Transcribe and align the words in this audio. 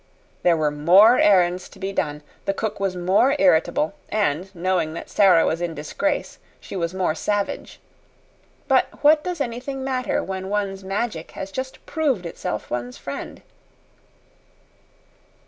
There 0.41 0.57
were 0.57 0.71
more 0.71 1.19
errands 1.19 1.69
to 1.69 1.77
be 1.77 1.93
done, 1.93 2.23
the 2.45 2.55
cook 2.55 2.79
was 2.79 2.95
more 2.95 3.35
irritable, 3.37 3.93
and, 4.09 4.49
knowing 4.55 4.93
that 4.95 5.11
Sara 5.11 5.45
was 5.45 5.61
in 5.61 5.75
disgrace, 5.75 6.39
she 6.59 6.75
was 6.75 6.91
more 6.91 7.13
savage. 7.13 7.79
But 8.67 8.87
what 9.03 9.23
does 9.23 9.39
anything 9.39 9.83
matter 9.83 10.23
when 10.23 10.49
one's 10.49 10.83
Magic 10.83 11.29
has 11.33 11.51
just 11.51 11.85
proved 11.85 12.25
itself 12.25 12.71
one's 12.71 12.97
friend. 12.97 13.43